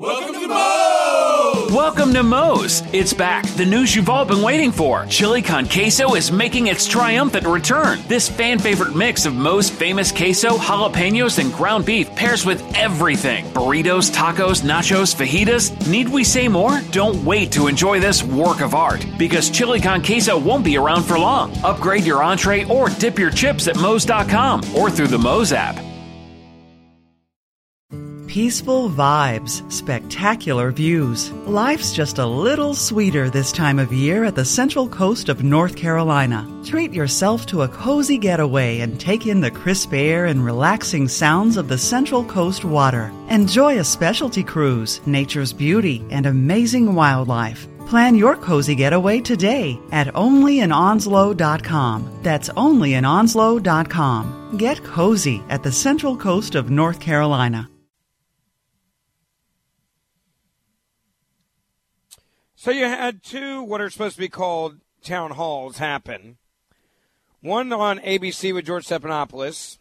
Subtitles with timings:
[0.00, 1.72] Welcome to Moe's!
[1.72, 2.82] Welcome to Moe's.
[2.94, 3.46] It's back.
[3.48, 5.04] The news you've all been waiting for.
[5.04, 8.00] Chili con queso is making its triumphant return.
[8.08, 13.44] This fan favorite mix of Moe's famous queso, jalapenos, and ground beef pairs with everything
[13.52, 15.70] burritos, tacos, nachos, fajitas.
[15.86, 16.80] Need we say more?
[16.92, 21.02] Don't wait to enjoy this work of art because chili con queso won't be around
[21.02, 21.54] for long.
[21.62, 25.89] Upgrade your entree or dip your chips at Moe's.com or through the Moe's app.
[28.30, 31.32] Peaceful vibes, spectacular views.
[31.48, 35.74] Life's just a little sweeter this time of year at the central coast of North
[35.74, 36.46] Carolina.
[36.64, 41.56] Treat yourself to a cozy getaway and take in the crisp air and relaxing sounds
[41.56, 43.12] of the Central Coast water.
[43.30, 47.66] Enjoy a specialty cruise, nature's beauty, and amazing wildlife.
[47.88, 52.20] Plan your cozy getaway today at onlyinonslow.com.
[52.22, 54.56] That's onlyinonslow.com.
[54.56, 57.68] Get cozy at the Central Coast of North Carolina.
[62.62, 66.36] So you had two what are supposed to be called town halls happen.
[67.40, 69.78] One on ABC with George Stephanopoulos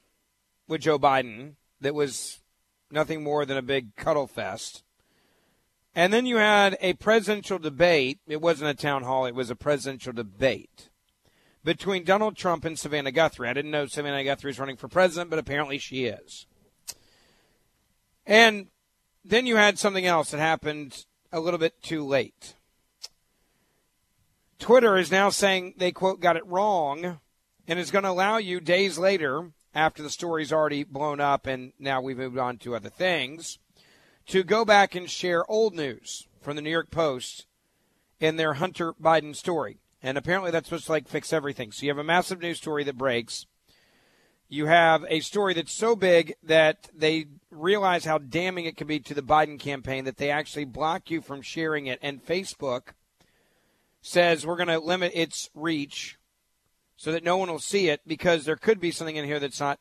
[0.65, 2.39] with Joe Biden that was
[2.89, 4.85] nothing more than a big cuddle fest.
[5.93, 8.19] And then you had a presidential debate.
[8.25, 10.87] It wasn't a town hall, it was a presidential debate
[11.65, 13.49] between Donald Trump and Savannah Guthrie.
[13.49, 16.47] I didn't know Savannah Guthrie is running for president, but apparently she is.
[18.25, 18.67] And
[19.25, 22.55] then you had something else that happened a little bit too late.
[24.59, 27.19] Twitter is now saying they, quote, got it wrong
[27.67, 31.71] and is going to allow you days later, after the story's already blown up and
[31.79, 33.59] now we've moved on to other things,
[34.27, 37.45] to go back and share old news from the New York Post
[38.19, 39.77] in their Hunter Biden story.
[40.01, 41.71] And apparently that's supposed to like fix everything.
[41.71, 43.45] So you have a massive news story that breaks.
[44.47, 48.99] You have a story that's so big that they realize how damning it can be
[49.01, 51.99] to the Biden campaign that they actually block you from sharing it.
[52.01, 52.93] And Facebook
[54.01, 56.17] says we're going to limit its reach
[56.95, 59.59] so that no one will see it because there could be something in here that's
[59.59, 59.79] not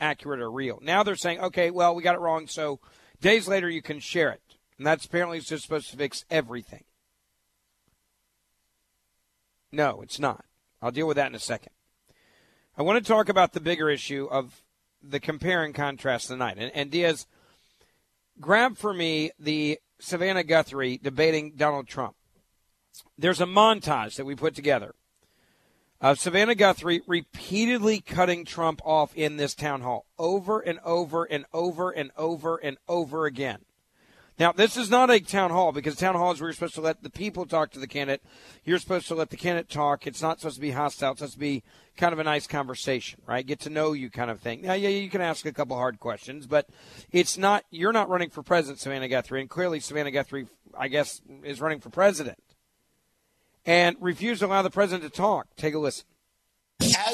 [0.00, 0.78] accurate or real.
[0.82, 2.80] Now they're saying, okay, well, we got it wrong, so
[3.20, 4.42] days later you can share it.
[4.78, 6.84] And that's apparently just supposed to fix everything.
[9.72, 10.44] No, it's not.
[10.82, 11.72] I'll deal with that in a second.
[12.76, 14.62] I want to talk about the bigger issue of
[15.02, 16.56] the compare and contrast tonight.
[16.58, 17.26] And, and Diaz,
[18.40, 22.16] grab for me the Savannah Guthrie debating Donald Trump
[23.18, 24.94] there's a montage that we put together
[26.00, 31.46] of Savannah Guthrie repeatedly cutting Trump off in this town hall over and over and
[31.52, 33.60] over and over and over again.
[34.38, 36.82] Now, this is not a town hall because town hall is where you're supposed to
[36.82, 38.22] let the people talk to the candidate.
[38.66, 40.06] You're supposed to let the candidate talk.
[40.06, 41.12] It's not supposed to be hostile.
[41.12, 41.62] It's supposed to be
[41.96, 43.46] kind of a nice conversation, right?
[43.46, 44.60] Get to know you kind of thing.
[44.60, 46.68] Now, yeah, you can ask a couple hard questions, but
[47.10, 49.40] it's not, you're not running for president, Savannah Guthrie.
[49.40, 50.48] And clearly, Savannah Guthrie,
[50.78, 52.36] I guess, is running for president
[53.66, 55.48] and refused to allow the president to talk.
[55.56, 56.06] Take a listen.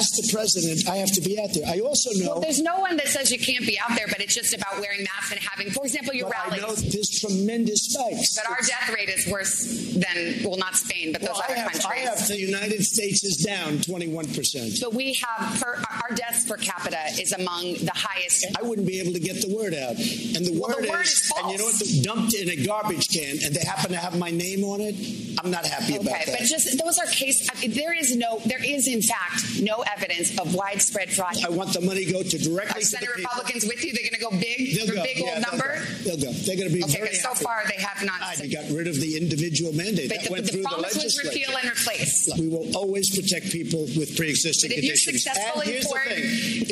[0.03, 1.63] As the president, I have to be out there.
[1.65, 4.19] I also know well, there's no one that says you can't be out there, but
[4.19, 6.61] it's just about wearing masks and having, for example, your rallies.
[6.61, 8.35] I know there's tremendous spikes.
[8.35, 9.63] But our death rate is worse
[9.93, 11.85] than, well, not Spain, but those well, other I have, countries.
[11.85, 14.73] I have the United States is down 21 percent.
[14.81, 18.45] But we have per, our deaths per capita is among the highest.
[18.59, 21.01] I wouldn't be able to get the word out, and the well, word, the word
[21.01, 21.79] is, and you know what?
[21.79, 24.95] The dumped in a garbage can, and they happen to have my name on it.
[25.39, 26.27] I'm not happy okay, about that.
[26.27, 27.47] Okay, but just those are case.
[27.49, 31.35] I mean, there is no, there is in fact no evidence of widespread fraud.
[31.45, 33.29] I want the money go to directly Are to Senate the people.
[33.33, 33.93] Republicans with you?
[33.93, 35.03] They're going to go big They'll for go.
[35.03, 35.73] big yeah, old they'll number.
[35.77, 36.15] Go.
[36.15, 36.31] They'll go.
[36.33, 37.43] They're going to be Okay, very so happy.
[37.45, 38.21] far they have not.
[38.23, 41.03] I got rid of the individual mandate But that the, went the through the promise
[41.03, 42.29] was repeal and replace.
[42.39, 45.23] We will always protect people with pre-existing But if you're conditions.
[45.23, 46.23] successful and in court the thing.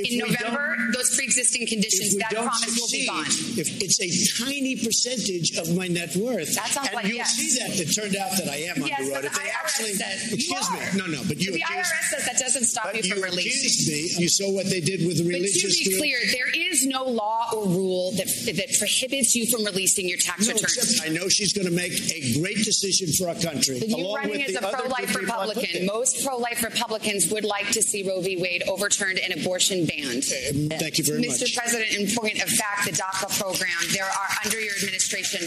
[0.01, 3.59] If in November, those pre-existing conditions, that promise will be succeed, gone.
[3.61, 4.09] if it's a
[4.45, 7.35] tiny percentage of my net worth, That sounds and like you'll yes.
[7.35, 9.25] see that it turned out that I am Yes, on the road.
[9.25, 9.91] If they IRS actually,
[10.35, 13.21] excuse me, no, no, but you the accused, IRS says that doesn't stop you you
[13.21, 13.87] from release.
[13.87, 14.09] me.
[14.17, 15.61] You saw what they did with the religious.
[15.61, 15.99] But to religious be group.
[15.99, 20.47] clear, there is no law or rule that that prohibits you from releasing your tax
[20.47, 21.01] No, returns.
[21.03, 23.79] I know she's going to make a great decision for our country.
[23.79, 26.63] But you along running with as a pro-life two people I put Republican, most pro-life
[26.63, 28.37] Republicans would like to see Roe v.
[28.37, 30.23] Wade overturned and abortion banned.
[30.25, 31.41] Uh, Thank you very Mr.
[31.41, 31.55] much.
[31.55, 35.41] President, in point of fact, the DACA program, there are under your administration,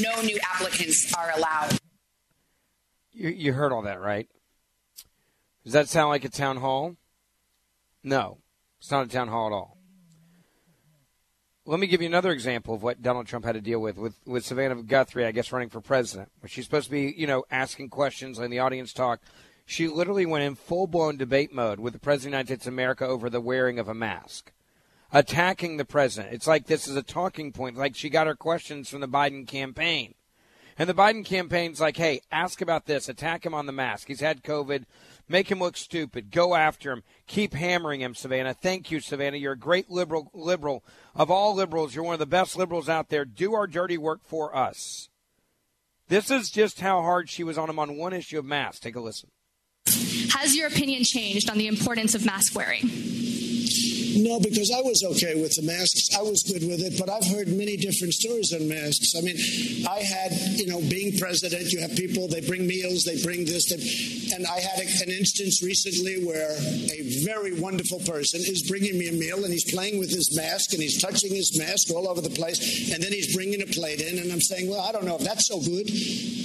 [0.00, 1.78] no new applicants are allowed.
[3.12, 4.28] You, you heard all that, right?
[5.64, 6.96] Does that sound like a town hall?
[8.04, 8.38] No,
[8.78, 9.78] it's not a town hall at all.
[11.66, 14.14] Let me give you another example of what Donald Trump had to deal with with,
[14.26, 17.44] with Savannah Guthrie, I guess, running for president, where she's supposed to be, you know,
[17.50, 19.20] asking questions, letting the audience talk.
[19.64, 22.66] She literally went in full blown debate mode with the President of the United States
[22.66, 24.52] of America over the wearing of a mask.
[25.14, 26.34] attacking the president.
[26.34, 27.76] It's like this is a talking point.
[27.78, 30.14] Like she got her questions from the Biden campaign.
[30.78, 34.08] And the Biden campaign's like, hey, ask about this, attack him on the mask.
[34.08, 34.84] He's had COVID.
[35.28, 36.30] Make him look stupid.
[36.30, 37.02] Go after him.
[37.26, 38.54] Keep hammering him, Savannah.
[38.54, 39.38] Thank you, Savannah.
[39.38, 40.84] You're a great liberal liberal.
[41.14, 43.24] Of all liberals, you're one of the best liberals out there.
[43.24, 45.08] Do our dirty work for us.
[46.08, 48.80] This is just how hard she was on him on one issue of masks.
[48.80, 49.30] Take a listen.
[49.86, 52.82] Has your opinion changed on the importance of mask wearing?
[54.16, 56.14] No, because I was okay with the masks.
[56.14, 59.14] I was good with it, but I've heard many different stories on masks.
[59.16, 59.36] I mean,
[59.88, 63.66] I had, you know, being president, you have people, they bring meals, they bring this,
[63.66, 63.80] they,
[64.34, 69.08] and I had a, an instance recently where a very wonderful person is bringing me
[69.08, 72.20] a meal and he's playing with his mask and he's touching his mask all over
[72.20, 75.04] the place, and then he's bringing a plate in, and I'm saying, well, I don't
[75.04, 75.90] know if that's so good.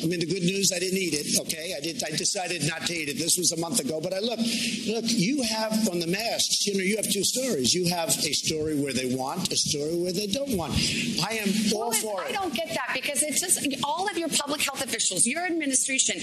[0.02, 1.40] I mean, the good news, I didn't eat it.
[1.42, 2.02] Okay, I did.
[2.04, 3.18] I decided not to eat it.
[3.20, 4.40] This was a month ago, but I look,
[4.88, 7.74] look, you have on the masks, you know, you have two stories stories.
[7.74, 10.74] You have a story where they want, a story where they don't want.
[11.26, 12.30] I am all well, for I it.
[12.30, 16.18] I don't get that because it's just all of your public health officials, your administration,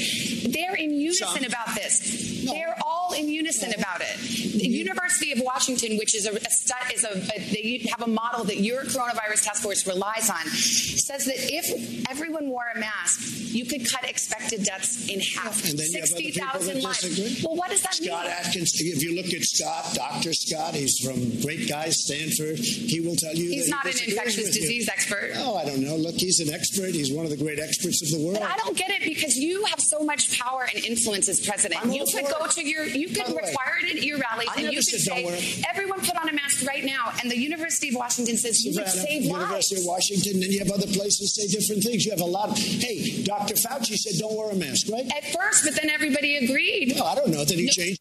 [0.50, 1.44] they're in unison Some.
[1.44, 2.44] about this.
[2.44, 2.52] No.
[2.52, 4.16] They're all in unison about it.
[4.18, 8.44] The University of Washington, which is a, a is a, a they have a model
[8.44, 13.20] that your coronavirus task force relies on, says that if everyone wore a mask,
[13.54, 15.64] you could cut expected deaths in half.
[15.68, 17.42] And then you have other people that lives.
[17.44, 18.32] Well, what does that Scott mean?
[18.32, 20.34] Atlas, if you look at Scott, Dr.
[20.34, 22.58] Scott, he's from great guy, Stanford.
[22.58, 24.60] He will tell you He's not he an infectious with you.
[24.62, 25.32] disease expert.
[25.36, 25.96] Oh, I don't know.
[25.96, 26.94] Look, he's an expert.
[26.94, 28.38] He's one of the great experts of the world.
[28.40, 31.82] But I don't get it because you have so much power and influence as president.
[31.82, 32.50] I'm you could go it.
[32.52, 35.00] to your, you By could the way, require it at your rallies, and you could
[35.00, 37.12] say, everyone put on a mask right now.
[37.20, 39.86] And the University of Washington says you would Savannah, save University lives.
[39.86, 42.04] of Washington, and you have other places say different things.
[42.04, 42.50] You have a lot.
[42.50, 43.54] Of, hey, Dr.
[43.54, 45.06] Fauci said don't wear a mask, right?
[45.16, 46.96] At first, but then everybody agreed.
[46.96, 48.00] No, I don't know that he changed.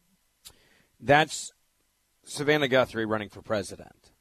[0.99, 1.51] That's
[2.23, 4.11] Savannah Guthrie running for president.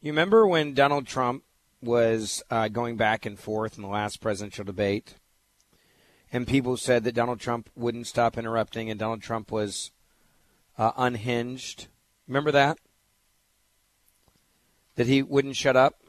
[0.00, 1.44] You remember when Donald Trump
[1.82, 5.14] was uh, going back and forth in the last presidential debate,
[6.34, 9.92] and people said that Donald Trump wouldn't stop interrupting, and Donald Trump was
[10.76, 11.86] uh, unhinged.
[12.26, 12.76] Remember that?
[14.96, 16.00] That he wouldn't shut up.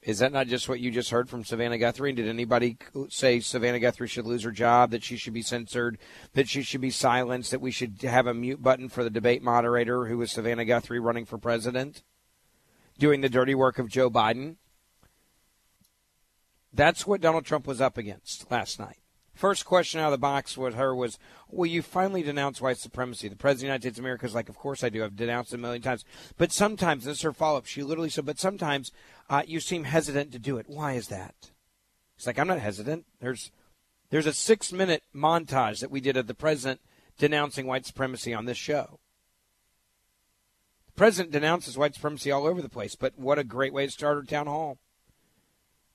[0.00, 2.12] Is that not just what you just heard from Savannah Guthrie?
[2.12, 2.76] Did anybody
[3.08, 5.98] say Savannah Guthrie should lose her job, that she should be censored,
[6.34, 9.42] that she should be silenced, that we should have a mute button for the debate
[9.42, 12.04] moderator who was Savannah Guthrie running for president,
[12.96, 14.54] doing the dirty work of Joe Biden?
[16.72, 19.01] That's what Donald Trump was up against last night.
[19.34, 21.18] First question out of the box with her was,
[21.50, 23.28] Will you finally denounce white supremacy?
[23.28, 25.02] The President of the United States of America is like, Of course I do.
[25.02, 26.04] I've denounced it a million times.
[26.36, 28.92] But sometimes, this is her follow up, she literally said, But sometimes
[29.30, 30.66] uh, you seem hesitant to do it.
[30.68, 31.50] Why is that?
[32.16, 33.06] It's like, I'm not hesitant.
[33.20, 33.50] There's,
[34.10, 36.80] there's a six minute montage that we did of the President
[37.18, 39.00] denouncing white supremacy on this show.
[40.86, 43.92] The President denounces white supremacy all over the place, but what a great way to
[43.92, 44.78] start her town hall.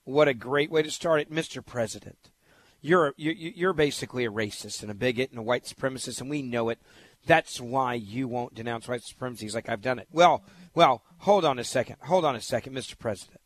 [0.04, 1.64] What a great way to start it, Mr.
[1.64, 2.30] President.
[2.80, 6.42] You're you, you're basically a racist and a bigot and a white supremacist, and we
[6.42, 6.78] know it.
[7.26, 9.48] That's why you won't denounce white supremacy.
[9.50, 10.08] Like, I've done it.
[10.12, 10.44] Well,
[10.74, 11.96] well, hold on a second.
[12.02, 12.96] Hold on a second, Mr.
[12.98, 13.40] President.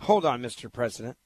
[0.00, 0.70] Hold on, Mr.
[0.72, 1.16] President.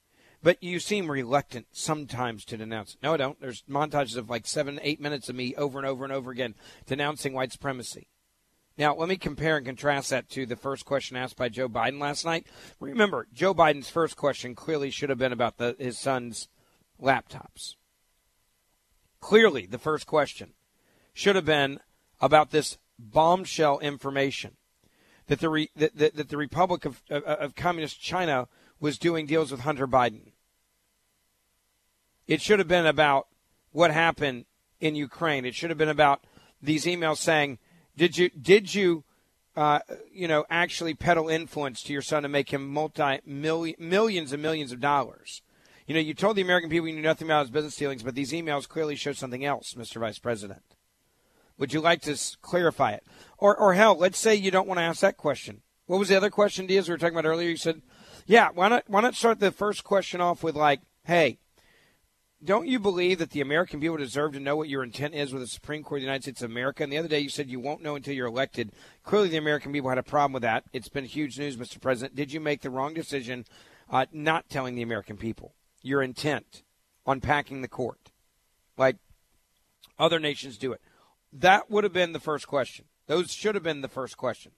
[0.43, 3.03] But you seem reluctant sometimes to denounce it.
[3.03, 3.41] No, I don't.
[3.41, 6.55] There's montages of like seven, eight minutes of me over and over and over again
[6.87, 8.09] denouncing white supremacy.
[8.77, 12.01] Now, let me compare and contrast that to the first question asked by Joe Biden
[12.01, 12.47] last night.
[12.81, 16.49] Remember, Joe Biden's first question clearly should have been about the, his son's
[17.05, 17.77] laptops.
[19.21, 20.53] Clearly, the first question
[21.13, 21.81] should have been
[22.21, 24.57] about this bombshell information
[25.27, 28.49] that the, re, that, that, that the Republic of, of, of Communist China
[28.81, 30.33] was doing deals with Hunter Biden.
[32.27, 33.29] It should have been about
[33.73, 34.47] what happened
[34.81, 35.45] in Ukraine.
[35.45, 36.25] It should have been about
[36.63, 37.59] these emails saying,
[37.97, 39.05] "Did you did you
[39.57, 39.81] uh,
[40.11, 44.43] you know actually peddle influence to your son to make him multi million millions and
[44.43, 45.43] millions of dollars?"
[45.87, 48.15] You know, you told the American people you knew nothing about his business dealings, but
[48.15, 50.01] these emails clearly show something else, Mr.
[50.01, 50.63] Vice President.
[51.59, 53.05] Would you like to clarify it?
[53.39, 55.61] Or, or hell, let's say you don't want to ask that question.
[55.87, 57.51] What was the other question, Diaz, we were talking about earlier?
[57.51, 57.83] You said,
[58.27, 61.39] yeah, why not, why not start the first question off with like, hey,
[62.43, 65.43] don't you believe that the American people deserve to know what your intent is with
[65.43, 66.83] the Supreme Court of the United States of America?
[66.83, 68.73] And the other day you said you won't know until you're elected.
[69.03, 70.65] Clearly, the American people had a problem with that.
[70.73, 71.81] It's been huge news, Mr.
[71.81, 72.17] President.
[72.17, 73.45] Did you make the wrong decision
[73.91, 76.63] uh, not telling the American people your intent
[77.07, 78.11] on packing the court,
[78.77, 78.97] like
[79.99, 80.81] other nations do it?
[81.33, 82.87] That would have been the first question.
[83.07, 84.53] Those should have been the first question.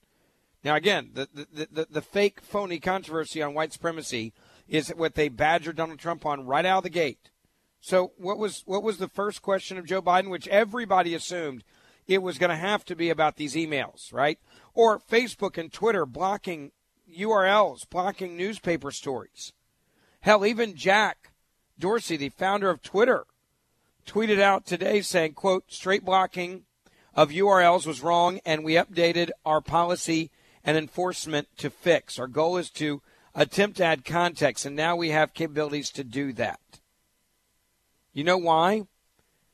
[0.62, 4.32] Now, again, the, the, the, the fake, phony controversy on white supremacy
[4.68, 7.30] is what they badgered Donald Trump on right out of the gate.
[7.80, 11.62] So, what was what was the first question of Joe Biden, which everybody assumed
[12.08, 14.38] it was going to have to be about these emails, right?
[14.74, 16.72] Or Facebook and Twitter blocking
[17.16, 19.52] URLs, blocking newspaper stories.
[20.26, 21.30] Hell, even Jack
[21.78, 23.26] Dorsey, the founder of Twitter,
[24.04, 26.64] tweeted out today saying, quote, straight blocking
[27.14, 30.32] of URLs was wrong and we updated our policy
[30.64, 32.18] and enforcement to fix.
[32.18, 33.02] Our goal is to
[33.36, 36.58] attempt to add context and now we have capabilities to do that.
[38.12, 38.88] You know why?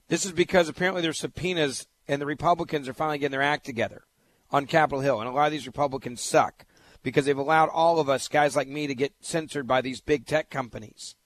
[0.08, 4.04] This is because apparently there's subpoenas and the Republicans are finally getting their act together
[4.50, 5.20] on Capitol Hill.
[5.20, 6.64] And a lot of these Republicans suck
[7.02, 10.26] because they've allowed all of us, guys like me, to get censored by these big
[10.26, 11.16] tech companies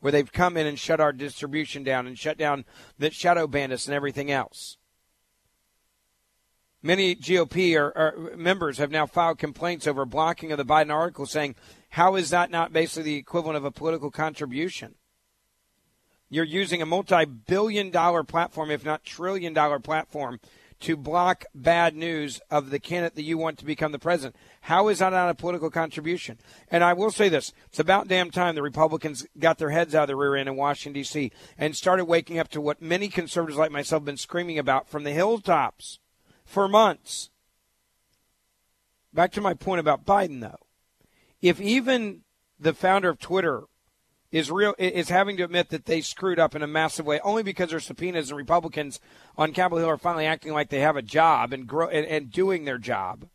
[0.00, 2.64] where they've come in and shut our distribution down and shut down
[2.98, 4.78] the shadow bandits and everything else.
[6.82, 11.26] Many GOP or, or members have now filed complaints over blocking of the Biden article,
[11.26, 11.54] saying,
[11.90, 14.94] "How is that not basically the equivalent of a political contribution?"
[16.30, 20.40] You're using a multi-billion-dollar platform, if not trillion-dollar platform,
[20.80, 24.36] to block bad news of the candidate that you want to become the president.
[24.62, 26.38] How is that not a political contribution?
[26.70, 30.04] And I will say this it's about damn time the Republicans got their heads out
[30.04, 33.58] of the rear end in Washington, D.C., and started waking up to what many conservatives
[33.58, 35.98] like myself have been screaming about from the hilltops
[36.44, 37.30] for months.
[39.12, 40.66] Back to my point about Biden, though.
[41.42, 42.22] If even
[42.58, 43.64] the founder of Twitter
[44.32, 47.42] is real is having to admit that they screwed up in a massive way only
[47.42, 49.00] because their subpoenas and Republicans
[49.36, 52.30] on Capitol Hill are finally acting like they have a job and grow and, and
[52.30, 53.26] doing their job.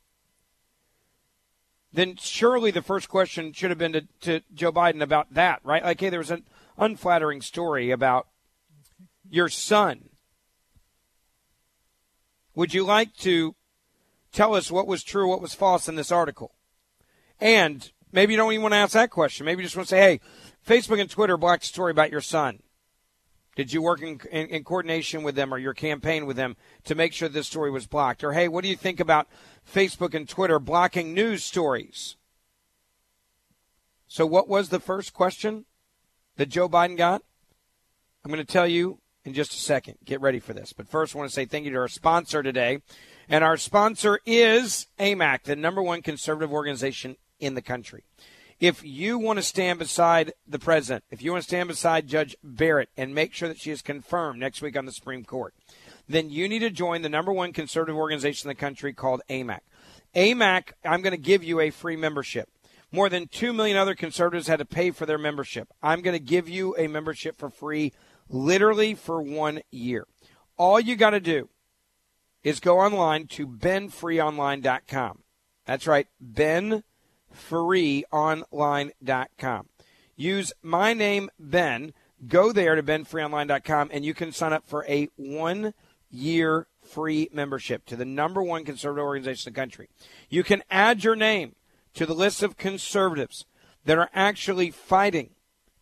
[1.91, 5.83] Then surely the first question should have been to, to Joe Biden about that, right?
[5.83, 6.43] Like, hey, there was an
[6.77, 8.27] unflattering story about
[9.29, 10.09] your son.
[12.53, 13.55] Would you like to
[14.31, 16.53] tell us what was true, what was false in this article?
[17.39, 19.45] And maybe you don't even want to ask that question.
[19.45, 20.19] Maybe you just want to say, hey,
[20.65, 22.59] Facebook and Twitter blocked a story about your son.
[23.55, 26.95] Did you work in, in, in, coordination with them or your campaign with them to
[26.95, 28.23] make sure this story was blocked?
[28.23, 29.27] Or, hey, what do you think about
[29.71, 32.17] Facebook and Twitter blocking news stories?
[34.07, 35.65] So, what was the first question
[36.35, 37.21] that Joe Biden got?
[38.23, 39.97] I'm going to tell you in just a second.
[40.03, 40.73] Get ready for this.
[40.73, 42.81] But first, I want to say thank you to our sponsor today.
[43.29, 48.03] And our sponsor is AMAC, the number one conservative organization in the country
[48.59, 52.35] if you want to stand beside the president, if you want to stand beside Judge
[52.43, 55.53] Barrett and make sure that she is confirmed next week on the Supreme Court,
[56.07, 59.59] then you need to join the number one conservative organization in the country called AMAC.
[60.15, 62.49] AMAC, I'm going to give you a free membership.
[62.91, 65.67] More than 2 million other conservatives had to pay for their membership.
[65.83, 67.91] I'm going to give you a membership for free,
[68.29, 70.07] literally for one year.
[70.55, 71.49] All you got to do
[72.43, 75.19] is go online to benfreeonline.com.
[75.65, 76.83] That's right, Ben
[77.35, 79.69] benfreeonline.com.
[80.15, 81.93] Use my name, Ben.
[82.27, 85.73] Go there to benfreeonline.com and you can sign up for a one
[86.09, 89.89] year free membership to the number one conservative organization in the country.
[90.29, 91.55] You can add your name
[91.93, 93.45] to the list of conservatives
[93.83, 95.31] that are actually fighting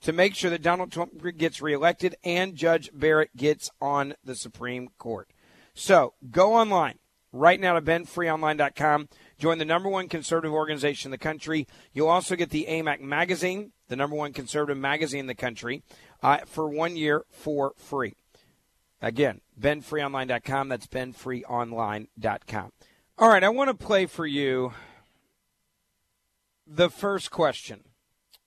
[0.02, 4.90] to make sure that Donald Trump gets reelected and Judge Barrett gets on the Supreme
[4.98, 5.30] Court.
[5.74, 7.00] So go online
[7.32, 9.10] right now to benfreeonline.com.
[9.44, 11.68] Join the number one conservative organization in the country.
[11.92, 15.84] You'll also get the AMAC magazine, the number one conservative magazine in the country,
[16.22, 18.14] uh, for one year for free.
[19.02, 20.70] Again, benfreeonline.com.
[20.70, 22.72] That's benfreeonline.com.
[23.18, 24.72] All right, I want to play for you
[26.66, 27.82] the first question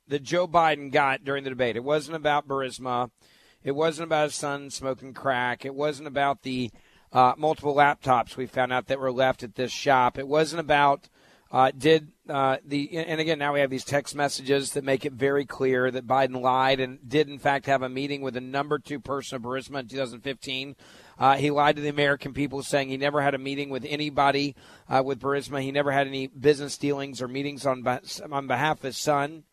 [0.08, 1.76] that Joe Biden got during the debate.
[1.76, 3.10] It wasn't about Burisma.
[3.62, 5.66] It wasn't about his son smoking crack.
[5.66, 6.70] It wasn't about the
[7.16, 10.18] uh, multiple laptops we found out that were left at this shop.
[10.18, 11.08] It wasn't about
[11.50, 15.14] uh, did uh, the and again now we have these text messages that make it
[15.14, 18.78] very clear that Biden lied and did in fact have a meeting with the number
[18.78, 20.76] two person of Burisma in 2015.
[21.18, 24.54] Uh, he lied to the American people, saying he never had a meeting with anybody
[24.86, 25.62] uh, with Burisma.
[25.62, 27.82] He never had any business dealings or meetings on
[28.30, 29.44] on behalf of his son.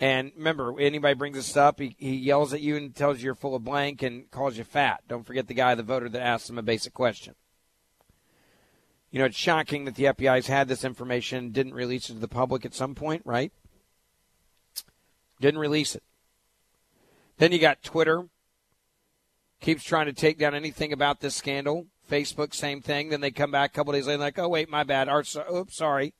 [0.00, 3.34] And remember, anybody brings this up, he, he yells at you and tells you you're
[3.34, 5.02] full of blank and calls you fat.
[5.08, 7.34] Don't forget the guy, the voter, that asked him a basic question.
[9.10, 12.26] You know, it's shocking that the FBI's had this information, didn't release it to the
[12.26, 13.52] public at some point, right?
[15.40, 16.02] Didn't release it.
[17.38, 18.24] Then you got Twitter,
[19.60, 21.86] keeps trying to take down anything about this scandal.
[22.10, 23.08] Facebook, same thing.
[23.08, 25.08] Then they come back a couple days later, like, oh wait, my bad.
[25.08, 26.12] oops, sorry.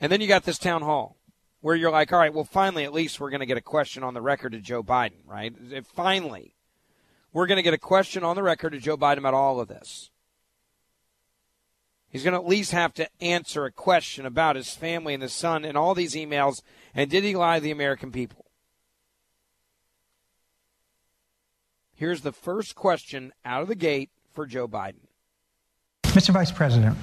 [0.00, 1.16] And then you got this town hall
[1.66, 4.04] where you're like, all right, well, finally, at least we're going to get a question
[4.04, 5.52] on the record to Joe Biden, right?
[5.84, 6.54] Finally,
[7.32, 9.66] we're going to get a question on the record to Joe Biden about all of
[9.66, 10.12] this.
[12.08, 15.32] He's going to at least have to answer a question about his family and his
[15.32, 16.62] son and all these emails.
[16.94, 18.46] And did he lie to the American people?
[21.96, 25.08] Here's the first question out of the gate for Joe Biden.
[26.04, 26.32] Mr.
[26.32, 26.96] Vice President,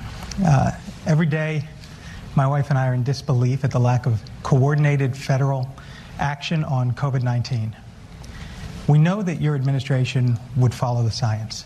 [0.46, 0.72] uh,
[1.06, 1.68] every day
[2.36, 5.70] my wife and I are in disbelief at the lack of coordinated federal
[6.20, 7.76] action on COVID 19.
[8.88, 11.66] We know that your administration would follow the science.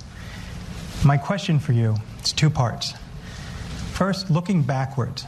[1.06, 2.94] My question for you is two parts.
[3.94, 5.26] First, looking backwards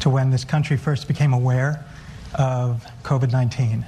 [0.00, 1.84] to when this country first became aware
[2.34, 3.84] of COVID 19,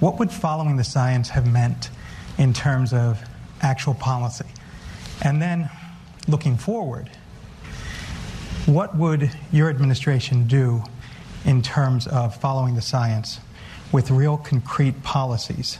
[0.00, 1.90] what would following the science have meant
[2.36, 3.22] in terms of
[3.62, 4.46] actual policy?
[5.22, 5.70] And then,
[6.28, 7.10] looking forward,
[8.66, 10.82] what would your administration do
[11.44, 13.40] in terms of following the science
[13.92, 15.78] with real concrete policies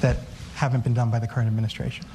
[0.00, 0.18] that
[0.54, 2.06] haven't been done by the current administration?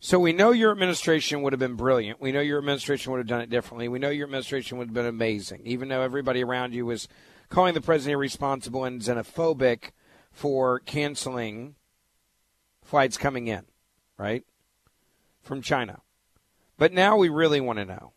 [0.00, 2.20] So we know your administration would have been brilliant.
[2.20, 3.88] We know your administration would have done it differently.
[3.88, 7.08] We know your administration would have been amazing, even though everybody around you was
[7.48, 9.92] calling the president irresponsible and xenophobic
[10.30, 11.74] for canceling
[12.82, 13.64] flights coming in,
[14.18, 14.44] right?
[15.42, 16.00] From China.
[16.76, 18.12] But now we really want to know.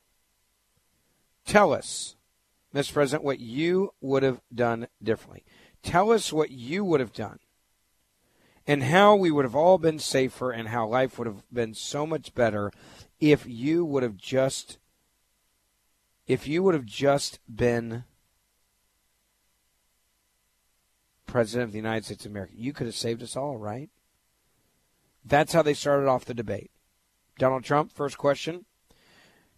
[1.46, 2.16] Tell us,
[2.74, 2.94] Mr.
[2.94, 5.44] President, what you would have done differently.
[5.84, 7.40] Tell us what you would have done
[8.68, 12.06] and how we would have all been safer and how life would have been so
[12.06, 12.72] much better
[13.20, 14.78] if you would have just
[16.28, 18.04] if you would have just been
[21.26, 22.54] president of the United States of America.
[22.56, 23.90] You could have saved us all, right?
[25.24, 26.72] That's how they started off the debate.
[27.38, 28.66] Donald Trump, first question.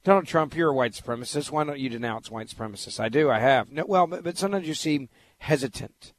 [0.03, 1.51] Donald Trump, you're a white supremacist.
[1.51, 2.99] Why don't you denounce white supremacists?
[2.99, 3.29] I do.
[3.29, 3.71] I have.
[3.71, 5.09] No, well, but, but sometimes you seem
[5.39, 6.13] hesitant,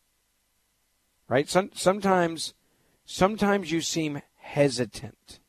[1.28, 1.48] right?
[1.48, 2.54] Some, sometimes,
[3.04, 5.40] sometimes you seem hesitant.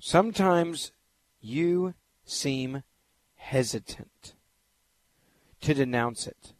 [0.00, 0.92] Sometimes
[1.40, 2.82] you seem
[3.34, 4.34] hesitant
[5.60, 6.54] to denounce it.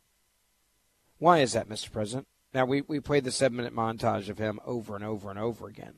[1.18, 1.90] Why is that, Mr.
[1.90, 2.26] President?
[2.54, 5.68] Now, we, we played the seven minute montage of him over and over and over
[5.68, 5.94] again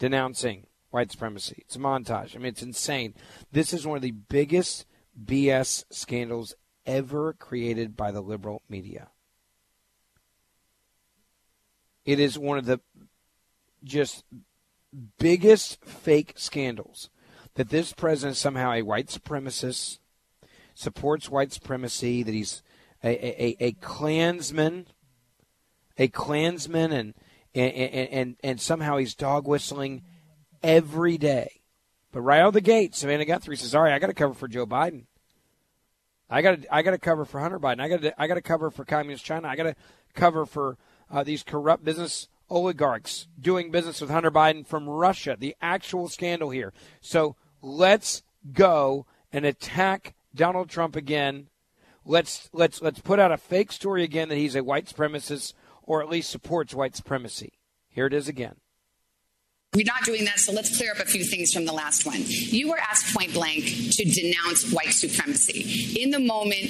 [0.00, 1.62] denouncing white supremacy.
[1.66, 2.34] It's a montage.
[2.34, 3.14] I mean, it's insane.
[3.52, 4.86] This is one of the biggest
[5.24, 6.54] BS scandals
[6.84, 9.10] ever created by the liberal media.
[12.04, 12.80] It is one of the
[13.84, 14.24] just
[15.18, 17.10] biggest fake scandals
[17.54, 19.98] that this president is somehow a white supremacist,
[20.74, 22.62] supports white supremacy, that he's
[23.02, 24.86] a, a, a Klansman,
[25.98, 27.14] a Klansman, and
[27.52, 30.02] and, and, and, somehow he's dog whistling
[30.62, 31.62] every day.
[32.12, 34.34] But right out of the gate, Savannah Guthrie says, "All right, I got to cover
[34.34, 35.06] for Joe Biden.
[36.30, 37.80] I got I got to cover for Hunter Biden.
[37.80, 39.48] I got I got to cover for Communist China.
[39.48, 39.74] I got to
[40.14, 40.78] cover for
[41.10, 45.36] uh, these corrupt business oligarchs doing business with Hunter Biden from Russia.
[45.38, 46.72] The actual scandal here.
[47.00, 51.48] So let's go and attack Donald Trump again.
[52.04, 56.02] Let's let's let's put out a fake story again that he's a white supremacist or
[56.02, 57.52] at least supports white supremacy.
[57.88, 58.56] Here it is again.
[59.72, 62.22] We're not doing that, so let's clear up a few things from the last one.
[62.24, 66.00] You were asked point blank to denounce white supremacy.
[66.02, 66.66] In the moment,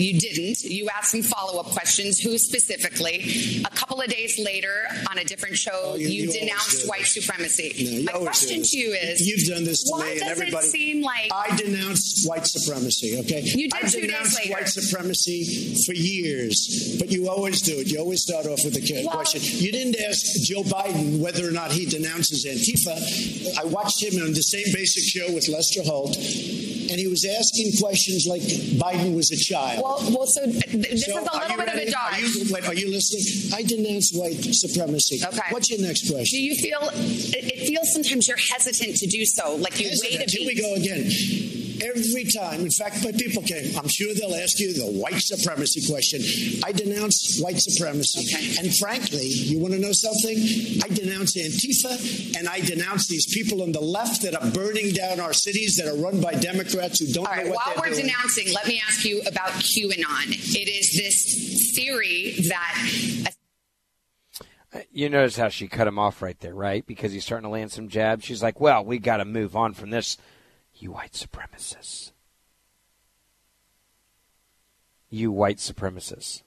[0.00, 0.62] you didn't.
[0.62, 2.18] You asked some follow up questions.
[2.20, 3.62] Who specifically?
[3.64, 7.06] A couple of days later, on a different show, oh, you, you, you denounced white
[7.06, 8.02] supremacy.
[8.04, 10.66] No, My question to you is You've done this to why me does and everybody.
[10.66, 13.42] It seem like I denounced white supremacy, okay?
[13.42, 14.60] You did I two denounced days later.
[14.60, 17.90] white supremacy for years, but you always do it.
[17.90, 19.40] You always start off with a well, question.
[19.42, 23.58] You didn't ask Joe Biden whether or not he denounces Antifa.
[23.58, 26.16] I watched him on the same basic show with Lester Holt,
[26.90, 29.82] and he was asking questions like Biden was a child.
[29.82, 31.82] Well, well so this so is a little bit ready?
[31.82, 32.12] of a dodge.
[32.12, 33.54] Are you, wait, are you listening?
[33.54, 35.20] I denounce white supremacy.
[35.24, 35.38] Okay.
[35.50, 36.38] What's your next question?
[36.38, 40.20] Do you feel it feels sometimes you're hesitant to do so, like you hesitant.
[40.20, 40.30] wait a beat?
[40.30, 41.49] Here we go again
[41.94, 42.60] every time.
[42.60, 43.76] In fact, my people came.
[43.78, 46.20] I'm sure they'll ask you the white supremacy question.
[46.64, 48.26] I denounce white supremacy.
[48.34, 48.56] Okay.
[48.58, 50.36] And frankly, you want to know something?
[50.82, 55.20] I denounce Antifa and I denounce these people on the left that are burning down
[55.20, 57.94] our cities that are run by Democrats who don't All right, know what while we're
[57.94, 58.06] doing.
[58.06, 60.28] denouncing, let me ask you about QAnon.
[60.54, 63.30] It is this theory that.
[64.72, 66.86] Uh, you notice how she cut him off right there, right?
[66.86, 68.24] Because he's starting to land some jabs.
[68.24, 70.16] She's like, well, we got to move on from this
[70.80, 72.12] you white supremacists.
[75.08, 76.42] You white supremacists.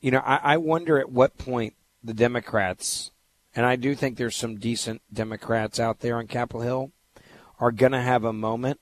[0.00, 3.10] You know, I, I wonder at what point the Democrats,
[3.54, 6.92] and I do think there's some decent Democrats out there on Capitol Hill,
[7.58, 8.80] are going to have a moment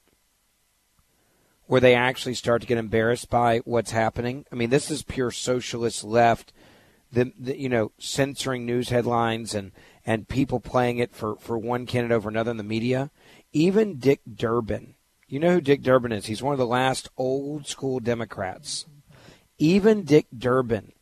[1.66, 4.44] where they actually start to get embarrassed by what's happening.
[4.51, 6.53] I mean, this is pure socialist left,
[7.12, 9.72] the, the you know censoring news headlines and
[10.05, 13.11] and people playing it for, for one candidate over another in the media.
[13.53, 14.95] Even Dick Durbin,
[15.29, 16.27] you know who Dick Durbin is?
[16.27, 18.87] He's one of the last old school Democrats.
[19.59, 20.93] Even Dick Durbin,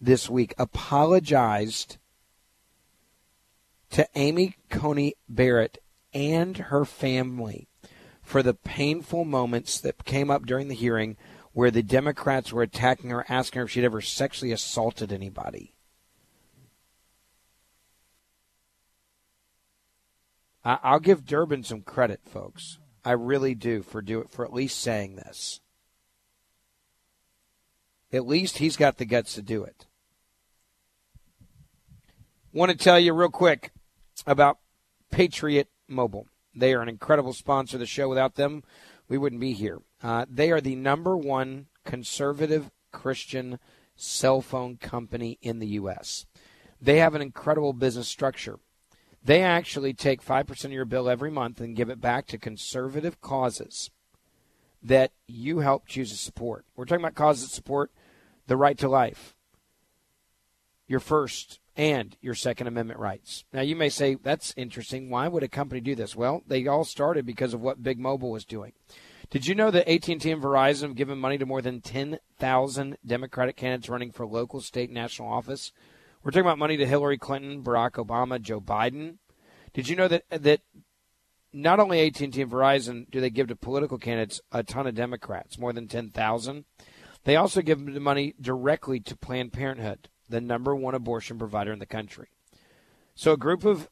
[0.00, 1.96] this week apologized
[3.90, 5.78] to Amy Coney Barrett
[6.12, 7.68] and her family
[8.22, 11.16] for the painful moments that came up during the hearing
[11.52, 15.73] where the Democrats were attacking her, asking her if she'd ever sexually assaulted anybody.
[20.64, 22.78] I'll give Durbin some credit, folks.
[23.04, 25.60] I really do for do it for at least saying this.
[28.12, 29.86] At least he's got the guts to do it.
[32.52, 33.72] Want to tell you real quick
[34.26, 34.58] about
[35.10, 36.28] Patriot Mobile.
[36.54, 38.08] They are an incredible sponsor of the show.
[38.08, 38.62] Without them,
[39.08, 39.80] we wouldn't be here.
[40.02, 43.58] Uh, they are the number one conservative Christian
[43.96, 46.26] cell phone company in the U.S.
[46.80, 48.58] They have an incredible business structure.
[49.24, 53.20] They actually take 5% of your bill every month and give it back to conservative
[53.22, 53.90] causes
[54.82, 56.66] that you help choose to support.
[56.76, 57.90] We're talking about causes that support
[58.46, 59.34] the right to life,
[60.86, 63.44] your First and your Second Amendment rights.
[63.50, 65.08] Now, you may say, that's interesting.
[65.08, 66.14] Why would a company do this?
[66.14, 68.72] Well, they all started because of what Big Mobile was doing.
[69.30, 73.56] Did you know that AT&T and Verizon have given money to more than 10,000 Democratic
[73.56, 75.72] candidates running for local, state, national office?
[76.24, 79.18] We're talking about money to Hillary Clinton, Barack Obama, Joe Biden.
[79.74, 80.62] Did you know that that
[81.52, 85.58] not only AT&T and Verizon do they give to political candidates a ton of Democrats,
[85.58, 86.64] more than 10,000?
[87.24, 91.78] They also give the money directly to Planned Parenthood, the number one abortion provider in
[91.78, 92.28] the country.
[93.14, 93.90] So a group of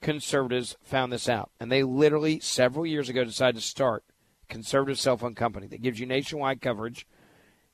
[0.00, 4.04] conservatives found this out, and they literally several years ago decided to start
[4.44, 7.08] a conservative cell phone company that gives you nationwide coverage,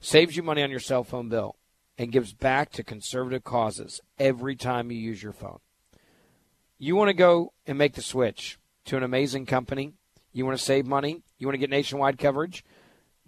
[0.01, 1.58] saves you money on your cell phone bill,
[1.99, 5.59] and gives back to conservative causes every time you use your phone.
[6.79, 9.95] You want to go and make the switch to an amazing company.
[10.33, 11.23] You want to save money.
[11.39, 12.65] You want to get nationwide coverage.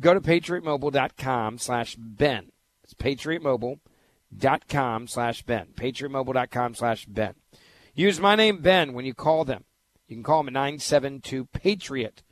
[0.01, 2.53] Go to patriotmobile.com slash Ben.
[2.85, 5.67] It's patriotmobile.com slash Ben.
[5.75, 7.35] Patriotmobile.com slash Ben.
[7.95, 9.65] Use my name, Ben, when you call them.
[10.07, 12.23] You can call them at 972 Patriot.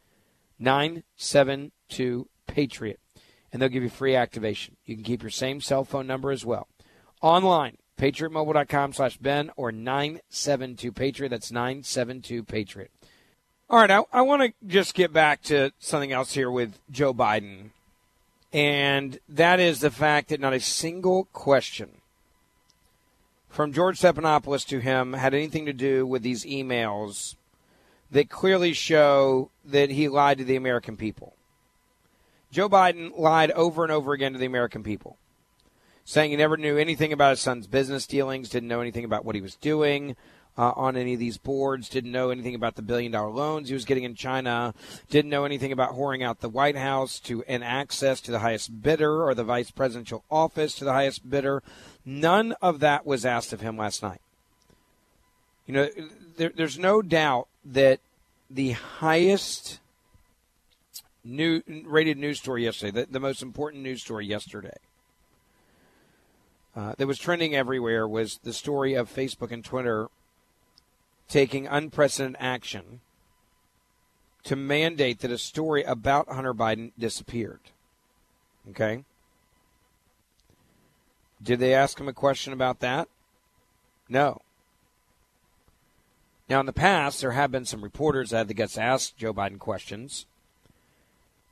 [0.59, 3.01] 972 Patriot
[3.53, 4.77] and they'll give you free activation.
[4.85, 6.69] You can keep your same cell phone number as well.
[7.21, 11.31] Online, patriotmobile.com slash Ben or 972 Patriot.
[11.31, 12.91] That's 972 Patriot.
[13.71, 17.13] All right, I, I want to just get back to something else here with Joe
[17.13, 17.71] Biden,
[18.51, 21.91] and that is the fact that not a single question
[23.49, 27.35] from George Stephanopoulos to him had anything to do with these emails
[28.11, 31.35] that clearly show that he lied to the American people.
[32.51, 35.19] Joe Biden lied over and over again to the American people,
[36.05, 39.35] saying he never knew anything about his son's business dealings, didn't know anything about what
[39.35, 40.17] he was doing
[40.59, 43.75] uh, on any of these boards, didn't know anything about the billion dollar loans he
[43.75, 44.75] was getting in China,
[45.09, 48.83] didn't know anything about whoring out the White House to and access to the highest
[48.83, 51.63] bidder or the vice presidential office to the highest bidder.
[52.05, 54.21] None of that was asked of him last night.
[55.67, 55.89] You know,
[56.39, 58.01] there, there's no doubt that
[58.51, 59.79] the highest
[61.29, 64.77] new rated news story yesterday, the, the most important news story yesterday
[66.75, 70.09] uh, that was trending everywhere was the story of Facebook and Twitter
[71.29, 73.01] taking unprecedented action
[74.45, 77.61] to mandate that a story about Hunter Biden disappeared.
[78.71, 79.05] Okay?
[81.43, 83.09] Did they ask him a question about that?
[84.09, 84.41] No.
[86.49, 89.17] Now, in the past, there have been some reporters that had the guts to ask
[89.17, 90.27] Joe Biden questions.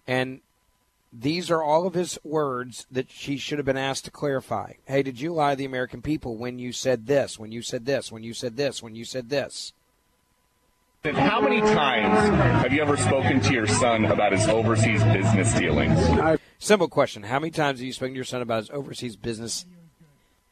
[0.06, 0.40] And
[1.12, 4.74] these are all of his words that she should have been asked to clarify.
[4.84, 7.86] Hey, did you lie to the American people when you said this, when you said
[7.86, 9.72] this, when you said this, when you said this?
[11.02, 12.18] Then how many times
[12.62, 16.40] have you ever spoken to your son about his overseas business dealings?
[16.58, 17.22] Simple question.
[17.22, 19.66] How many times have you spoken to your son about his overseas business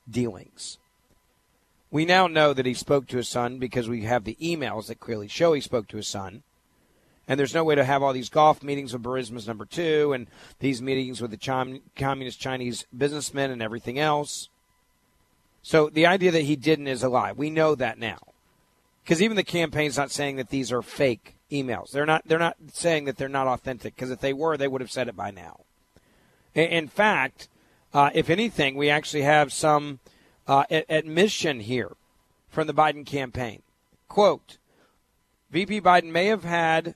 [0.08, 0.78] dealings?
[1.90, 5.00] We now know that he spoke to his son because we have the emails that
[5.00, 6.42] clearly show he spoke to his son
[7.26, 10.28] and there's no way to have all these golf meetings with Burisma's number two and
[10.58, 14.48] these meetings with the communist Chinese businessmen and everything else.
[15.62, 17.32] So the idea that he didn't is a lie.
[17.32, 18.18] We know that now.
[19.02, 21.90] Because even the campaign's not saying that these are fake emails.
[21.90, 22.22] They're not.
[22.26, 23.94] They're not saying that they're not authentic.
[23.94, 25.60] Because if they were, they would have said it by now.
[26.54, 27.48] In fact,
[27.92, 30.00] uh, if anything, we actually have some
[30.46, 31.92] uh, admission here
[32.48, 33.62] from the Biden campaign.
[34.08, 34.58] Quote:
[35.50, 36.94] VP Biden may have had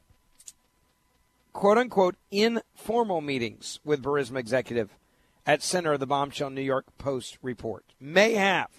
[1.59, 4.97] quote unquote informal meetings with Burisma executive
[5.45, 7.85] at center of the bombshell New York Post report.
[7.99, 8.71] May have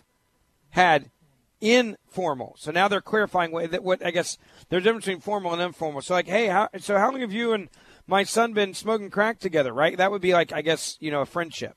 [0.70, 1.12] had
[1.60, 2.56] informal.
[2.58, 4.38] So now they're clarifying what, what I guess
[4.70, 6.02] there's a difference between formal and informal.
[6.02, 7.68] So like, hey, how, so how long have you and
[8.08, 9.74] my son been smoking crack together?
[9.74, 9.98] Right?
[9.98, 11.76] That would be like I guess you know a friendship.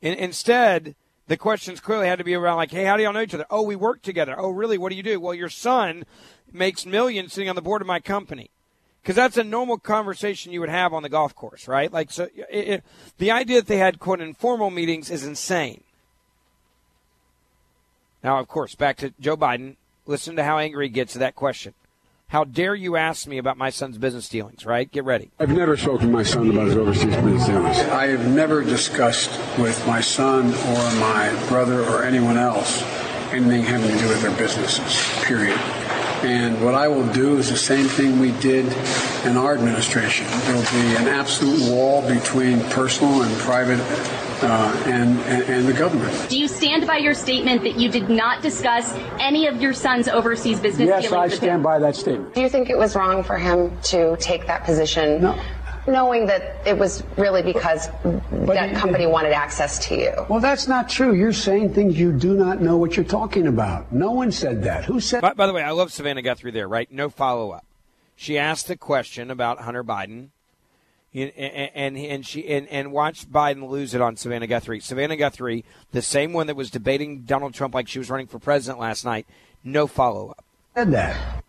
[0.00, 0.94] In, instead,
[1.28, 3.44] The questions clearly had to be around like, hey, how do y'all know each other?
[3.50, 4.34] Oh, we work together.
[4.38, 4.78] Oh, really?
[4.78, 5.20] What do you do?
[5.20, 6.04] Well, your son
[6.50, 8.50] makes millions sitting on the board of my company.
[9.02, 11.92] Because that's a normal conversation you would have on the golf course, right?
[11.92, 12.84] Like, so it, it,
[13.18, 15.82] the idea that they had quote informal meetings is insane.
[18.22, 19.76] Now, of course, back to Joe Biden.
[20.06, 21.74] Listen to how angry he gets to that question.
[22.28, 24.90] How dare you ask me about my son's business dealings, right?
[24.90, 25.30] Get ready.
[25.38, 27.78] I've never spoken to my son about his overseas business dealings.
[27.78, 32.82] I have never discussed with my son or my brother or anyone else
[33.32, 35.58] anything having to do with their businesses, period.
[36.24, 38.66] And what I will do is the same thing we did
[39.24, 40.26] in our administration.
[40.26, 43.80] There will be an absolute wall between personal and private
[44.42, 46.28] uh, and, and, and, the government.
[46.28, 50.06] Do you stand by your statement that you did not discuss any of your son's
[50.08, 51.04] overseas business yes.
[51.04, 52.34] Yes, I stand by that statement.
[52.34, 55.22] Do you think it was wrong for him to take that position?
[55.22, 55.40] No.
[55.88, 60.12] Knowing that it was really because but that company wanted access to you.
[60.28, 61.14] Well, that's not true.
[61.14, 63.90] You're saying things you do not know what you're talking about.
[63.90, 64.84] No one said that.
[64.84, 65.22] Who said?
[65.22, 66.68] By, by the way, I love Savannah Guthrie there.
[66.68, 66.90] Right?
[66.92, 67.64] No follow up.
[68.14, 70.28] She asked a question about Hunter Biden
[71.14, 74.80] and and, and she and, and watched Biden lose it on Savannah Guthrie.
[74.80, 78.38] Savannah Guthrie, the same one that was debating Donald Trump like she was running for
[78.38, 79.26] president last night,
[79.64, 80.44] no follow up.
[80.74, 81.44] Said that.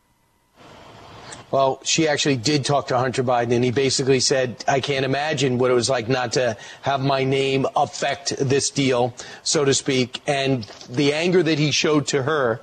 [1.51, 5.57] Well, she actually did talk to Hunter Biden, and he basically said, I can't imagine
[5.57, 10.21] what it was like not to have my name affect this deal, so to speak.
[10.27, 12.61] And the anger that he showed to her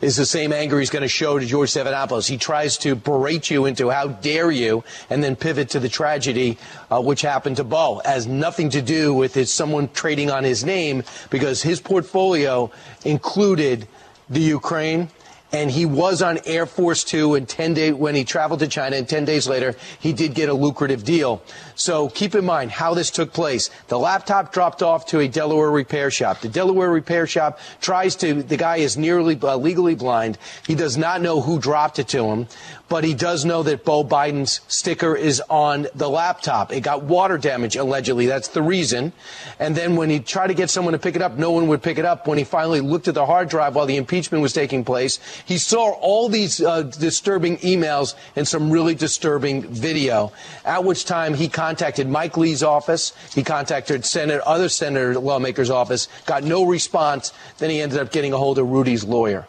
[0.00, 2.28] is the same anger he's going to show to George Stephanopoulos.
[2.28, 6.58] He tries to berate you into how dare you and then pivot to the tragedy
[6.90, 8.00] uh, which happened to Beau.
[8.04, 12.70] Has nothing to do with his, someone trading on his name because his portfolio
[13.04, 13.88] included
[14.30, 15.08] the Ukraine,
[15.52, 18.96] and he was on Air Force Two and 10 days when he traveled to China
[18.96, 21.42] and 10 days later he did get a lucrative deal.
[21.74, 23.70] So keep in mind how this took place.
[23.88, 26.40] The laptop dropped off to a Delaware repair shop.
[26.40, 30.38] The Delaware repair shop tries to, the guy is nearly uh, legally blind.
[30.66, 32.48] He does not know who dropped it to him,
[32.88, 36.72] but he does know that Beau Biden's sticker is on the laptop.
[36.72, 38.26] It got water damage, allegedly.
[38.26, 39.12] That's the reason.
[39.58, 41.82] And then when he tried to get someone to pick it up, no one would
[41.82, 42.26] pick it up.
[42.26, 45.58] When he finally looked at the hard drive while the impeachment was taking place, he
[45.58, 50.32] saw all these uh, disturbing emails and some really disturbing video,
[50.64, 53.12] at which time he contacted Mike Lee's office.
[53.34, 54.04] He contacted
[54.46, 56.08] other senator lawmakers' office.
[56.26, 57.32] Got no response.
[57.58, 59.46] Then he ended up getting a hold of Rudy's lawyer.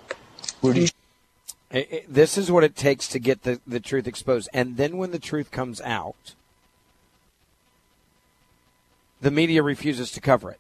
[0.61, 0.89] Rudy.
[1.71, 4.49] This is what it takes to get the, the truth exposed.
[4.53, 6.33] And then when the truth comes out,
[9.21, 10.59] the media refuses to cover it.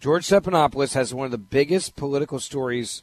[0.00, 3.02] George Stephanopoulos has one of the biggest political stories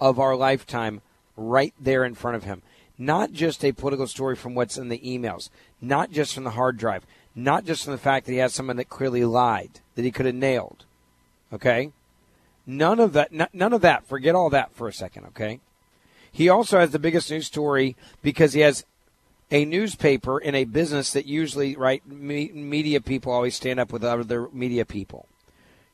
[0.00, 1.00] of our lifetime
[1.36, 2.62] right there in front of him
[2.98, 5.48] not just a political story from what's in the emails,
[5.80, 8.76] not just from the hard drive, not just from the fact that he has someone
[8.76, 10.84] that clearly lied, that he could have nailed.
[11.52, 11.92] Okay?
[12.70, 14.06] None of that, none of that.
[14.06, 15.58] Forget all that for a second, okay?
[16.30, 18.84] He also has the biggest news story because he has
[19.50, 24.04] a newspaper in a business that usually, right, Me, media people always stand up with
[24.04, 25.24] other media people.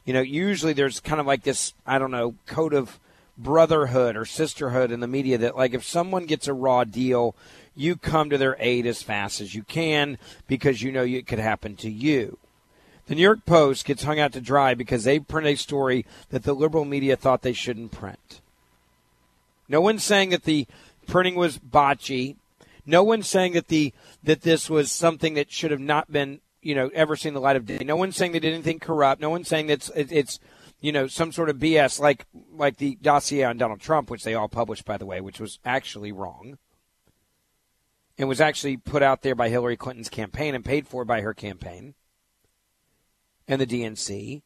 [0.05, 2.99] You know, usually there's kind of like this, I don't know, code of
[3.39, 7.37] brotherhood or sisterhood in the media that like if someone gets a raw deal,
[7.77, 11.39] you come to their aid as fast as you can because you know it could
[11.39, 12.37] happen to you.
[13.07, 16.45] The New York Post gets hung out to dry because they print a story that
[16.45, 18.41] the liberal media thought they shouldn't print.
[19.69, 20.67] No one's saying that the
[21.07, 22.37] printing was botchy.
[22.87, 26.75] No one's saying that the that this was something that should have not been, you
[26.75, 27.79] know, ever seen the light of day.
[27.85, 29.21] No one's saying they did anything corrupt.
[29.21, 30.41] No one's saying that it's, it's
[30.81, 34.35] you know, some sort of BS like like the dossier on Donald Trump, which they
[34.35, 36.57] all published, by the way, which was actually wrong.
[38.17, 41.35] And was actually put out there by Hillary Clinton's campaign and paid for by her
[41.35, 41.95] campaign
[43.47, 44.43] and the DNC,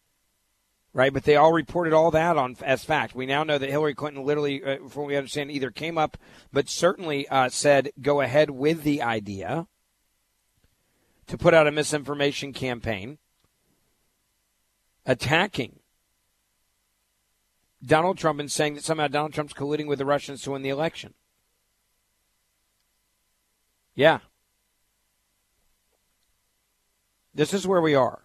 [0.93, 1.13] right?
[1.13, 3.15] But they all reported all that on as fact.
[3.15, 6.17] We now know that Hillary Clinton literally, uh, from what we understand, either came up,
[6.53, 9.67] but certainly uh, said, "Go ahead with the idea
[11.27, 13.19] to put out a misinformation campaign
[15.05, 15.81] attacking
[17.85, 20.69] Donald Trump and saying that somehow Donald Trump's colluding with the Russians to win the
[20.69, 21.15] election.
[23.95, 24.19] Yeah.
[27.35, 28.23] This is where we are.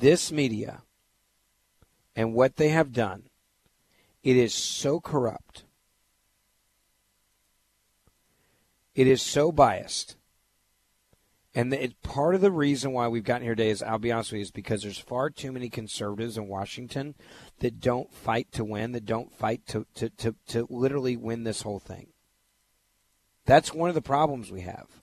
[0.00, 0.82] This media
[2.16, 3.24] and what they have done,
[4.22, 5.64] it is so corrupt.
[8.94, 10.16] It is so biased
[11.54, 14.30] and it, part of the reason why we've gotten here today is, I'll be honest
[14.30, 17.16] with you, is because there's far too many conservatives in Washington
[17.58, 21.62] that don't fight to win, that don't fight to, to, to, to literally win this
[21.62, 22.08] whole thing.
[23.46, 25.02] That's one of the problems we have.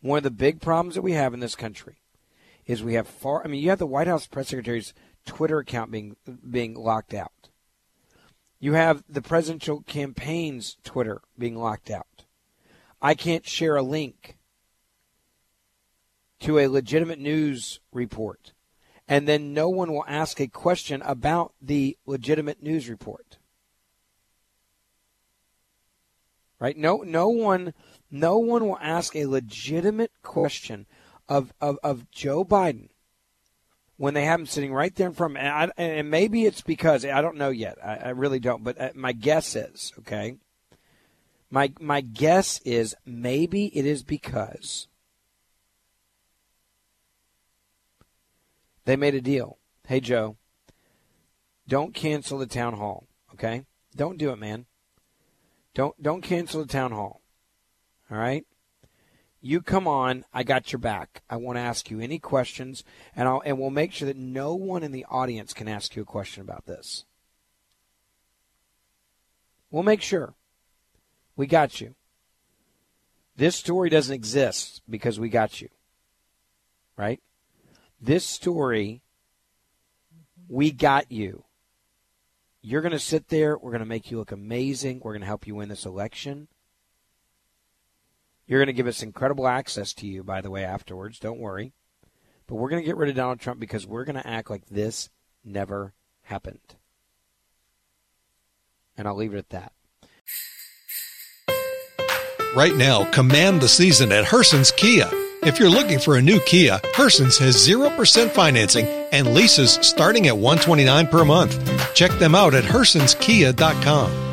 [0.00, 1.98] One of the big problems that we have in this country
[2.66, 3.44] is we have far.
[3.44, 4.94] I mean, you have the White House press secretary's
[5.26, 6.16] Twitter account being
[6.48, 7.50] being locked out.
[8.58, 12.24] You have the presidential campaign's Twitter being locked out.
[13.02, 14.36] I can't share a link
[16.40, 18.52] to a legitimate news report,
[19.06, 23.38] and then no one will ask a question about the legitimate news report.
[26.58, 26.76] Right?
[26.78, 27.74] No, no one,
[28.10, 30.86] no one will ask a legitimate question
[31.28, 32.88] of of, of Joe Biden
[33.96, 35.48] when they have him sitting right there in front of me.
[35.48, 37.78] And, I, and maybe it's because I don't know yet.
[37.84, 38.64] I, I really don't.
[38.64, 40.36] But uh, my guess is okay.
[41.50, 44.88] My my guess is maybe it is because
[48.84, 49.58] they made a deal.
[49.86, 50.36] Hey Joe,
[51.68, 53.06] don't cancel the town hall.
[53.34, 54.66] Okay, don't do it, man.
[55.74, 57.20] Don't don't cancel the town hall.
[58.10, 58.44] All right.
[59.46, 60.24] You come on.
[60.32, 61.22] I got your back.
[61.28, 62.82] I want to ask you any questions,
[63.14, 66.00] and I'll and we'll make sure that no one in the audience can ask you
[66.00, 67.04] a question about this.
[69.70, 70.32] We'll make sure.
[71.36, 71.94] We got you.
[73.36, 75.68] This story doesn't exist because we got you.
[76.96, 77.20] Right?
[78.00, 79.02] This story,
[80.48, 81.44] we got you.
[82.62, 83.58] You're going to sit there.
[83.58, 85.00] We're going to make you look amazing.
[85.04, 86.48] We're going to help you win this election.
[88.46, 91.18] You're going to give us incredible access to you, by the way, afterwards.
[91.18, 91.72] Don't worry.
[92.46, 94.66] But we're going to get rid of Donald Trump because we're going to act like
[94.66, 95.08] this
[95.44, 96.76] never happened.
[98.96, 99.72] And I'll leave it at that.
[102.54, 105.08] Right now, command the season at Herson's Kia.
[105.42, 110.36] If you're looking for a new Kia, Herson's has 0% financing and leases starting at
[110.36, 111.94] 129 per month.
[111.94, 114.23] Check them out at hersonskia.com.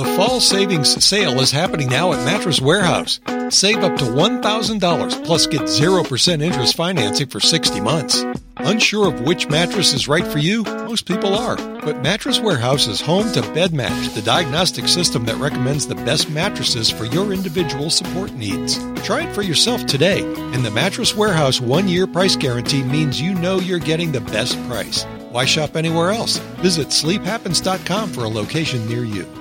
[0.00, 3.20] The fall savings sale is happening now at Mattress Warehouse.
[3.50, 8.24] Save up to $1,000 plus get 0% interest financing for 60 months.
[8.56, 10.62] Unsure of which mattress is right for you?
[10.62, 11.56] Most people are.
[11.56, 16.88] But Mattress Warehouse is home to BedMatch, the diagnostic system that recommends the best mattresses
[16.88, 18.78] for your individual support needs.
[19.02, 20.22] Try it for yourself today,
[20.54, 24.56] and the Mattress Warehouse one year price guarantee means you know you're getting the best
[24.66, 25.04] price.
[25.28, 26.38] Why shop anywhere else?
[26.62, 29.39] Visit sleephappens.com for a location near you.